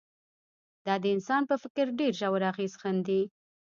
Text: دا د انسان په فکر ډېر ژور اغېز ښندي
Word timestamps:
دا 0.85 0.95
د 1.03 1.05
انسان 1.15 1.41
په 1.49 1.55
فکر 1.63 1.85
ډېر 1.99 2.11
ژور 2.19 2.41
اغېز 2.51 2.73
ښندي 2.81 3.21